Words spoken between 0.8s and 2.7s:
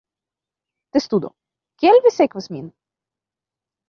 Testudo: "Kial vi sekvas min?"